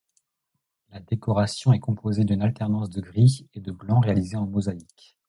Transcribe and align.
La 0.91 0.99
décoration 0.99 1.73
est 1.73 1.79
composée 1.79 2.23
d'une 2.23 2.41
alternance 2.41 2.89
de 2.89 3.01
gris 3.01 3.45
et 3.53 3.59
de 3.59 3.71
blanc 3.71 3.99
réalisée 3.99 4.35
en 4.35 4.47
mosaïque. 4.47 5.15